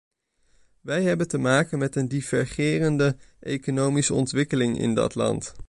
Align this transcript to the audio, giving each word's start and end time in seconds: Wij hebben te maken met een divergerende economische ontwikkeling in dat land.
Wij 0.81 1.03
hebben 1.03 1.27
te 1.27 1.37
maken 1.37 1.79
met 1.79 1.95
een 1.95 2.07
divergerende 2.07 3.15
economische 3.39 4.13
ontwikkeling 4.13 4.79
in 4.79 4.93
dat 4.93 5.15
land. 5.15 5.53